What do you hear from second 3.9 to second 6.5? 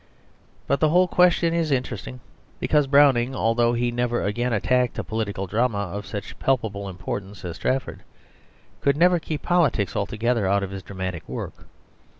never again attacked a political drama of such